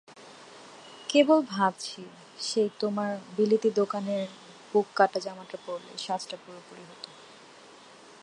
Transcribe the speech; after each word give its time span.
কেবল 1.09 1.39
ভাবছি 1.49 2.01
সেই 2.39 2.69
তোমার 2.79 3.11
বিলিতি 3.37 3.69
দোকানের 3.71 4.23
বুক-কাটা 4.73 5.19
জামাটা 5.19 5.57
পরলেই 5.65 5.97
সাজটা 5.97 6.35
পুরোপুরি 6.37 6.83
হত। 6.89 7.03